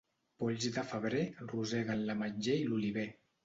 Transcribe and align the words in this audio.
Polls 0.43 0.65
de 0.77 0.83
febrer 0.93 1.21
roseguen 1.53 2.05
l'ametller 2.09 2.61
i 2.67 2.69
l'oliver. 2.73 3.09